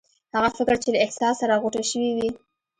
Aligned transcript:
هغه 0.35 0.49
فکر 0.57 0.75
چې 0.83 0.89
له 0.95 0.99
احساس 1.05 1.35
سره 1.41 1.59
غوټه 1.61 1.81
شوی 1.91 2.09
وي. 2.17 2.29